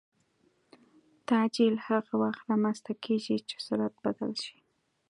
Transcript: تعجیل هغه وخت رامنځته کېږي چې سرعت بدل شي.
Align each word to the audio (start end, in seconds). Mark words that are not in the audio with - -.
تعجیل 1.29 1.75
هغه 1.87 2.13
وخت 2.21 2.41
رامنځته 2.49 2.93
کېږي 3.03 3.37
چې 3.49 3.55
سرعت 3.65 3.95
بدل 4.05 4.31
شي. 4.43 4.57